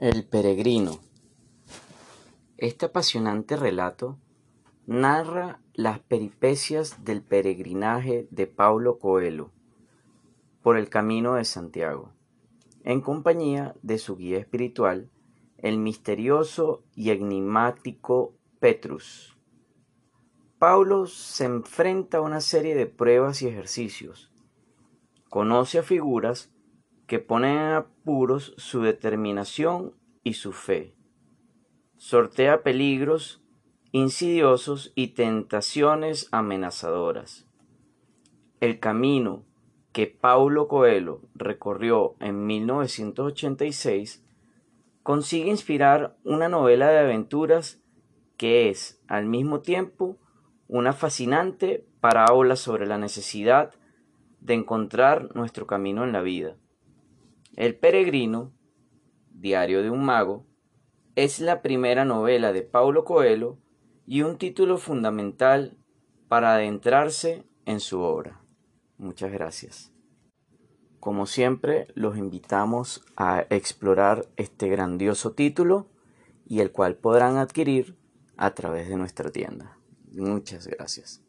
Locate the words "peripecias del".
5.98-7.20